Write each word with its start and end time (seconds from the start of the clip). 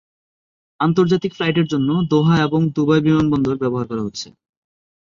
আন্তর্জাতিক 0.79 1.31
ফ্লাইট 1.33 1.55
এরজন্য 1.57 1.89
দোহা 2.11 2.35
এবং 2.47 2.61
দুবাই 2.75 3.01
বিমানবন্দর 3.05 3.55
ব্যবহার 3.61 3.85
করা 3.89 4.05
হচ্ছে। 4.05 4.27